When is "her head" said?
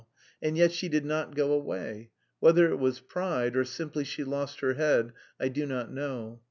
4.61-5.13